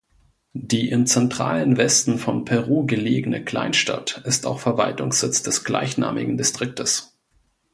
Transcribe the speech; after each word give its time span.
Die 0.55 0.89
im 0.89 1.05
zentralen 1.05 1.77
Westen 1.77 2.17
von 2.17 2.43
Peru 2.43 2.87
gelegene 2.87 3.45
Kleinstadt 3.45 4.19
ist 4.25 4.47
auch 4.47 4.59
Verwaltungssitz 4.59 5.43
des 5.43 5.63
gleichnamigen 5.63 6.39
Distriktes. 6.39 7.19